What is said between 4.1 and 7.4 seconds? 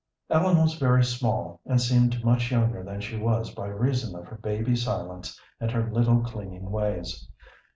of her baby silence and her little clinging ways.